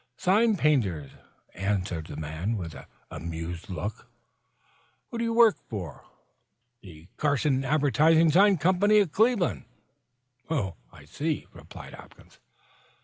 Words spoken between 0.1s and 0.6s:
"Sign